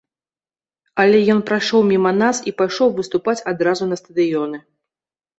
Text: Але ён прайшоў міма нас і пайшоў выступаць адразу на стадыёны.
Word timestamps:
Але 1.01 1.17
ён 1.33 1.39
прайшоў 1.49 1.83
міма 1.91 2.13
нас 2.21 2.37
і 2.51 2.53
пайшоў 2.61 2.87
выступаць 2.95 3.35
адразу 3.51 3.83
на 3.91 3.95
стадыёны. 4.01 4.57